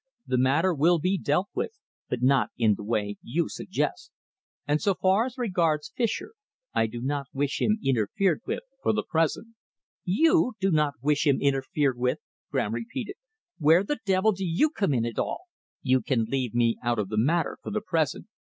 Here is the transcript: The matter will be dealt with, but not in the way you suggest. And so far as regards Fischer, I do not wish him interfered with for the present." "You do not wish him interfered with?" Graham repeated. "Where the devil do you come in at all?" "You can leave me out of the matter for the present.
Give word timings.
The 0.25 0.39
matter 0.39 0.73
will 0.73 0.97
be 0.97 1.15
dealt 1.19 1.49
with, 1.53 1.73
but 2.09 2.23
not 2.23 2.49
in 2.57 2.73
the 2.73 2.83
way 2.83 3.17
you 3.21 3.47
suggest. 3.47 4.11
And 4.67 4.81
so 4.81 4.95
far 4.95 5.25
as 5.25 5.37
regards 5.37 5.93
Fischer, 5.95 6.33
I 6.73 6.87
do 6.87 7.01
not 7.01 7.27
wish 7.33 7.61
him 7.61 7.77
interfered 7.85 8.41
with 8.47 8.63
for 8.81 8.93
the 8.93 9.03
present." 9.07 9.49
"You 10.03 10.53
do 10.59 10.71
not 10.71 10.95
wish 11.03 11.27
him 11.27 11.39
interfered 11.39 11.99
with?" 11.99 12.17
Graham 12.49 12.73
repeated. 12.73 13.17
"Where 13.59 13.83
the 13.83 13.99
devil 14.03 14.31
do 14.31 14.43
you 14.43 14.71
come 14.71 14.95
in 14.95 15.05
at 15.05 15.19
all?" 15.19 15.41
"You 15.83 16.01
can 16.01 16.23
leave 16.25 16.55
me 16.55 16.79
out 16.81 16.97
of 16.97 17.09
the 17.09 17.17
matter 17.19 17.59
for 17.61 17.69
the 17.69 17.79
present. 17.81 18.25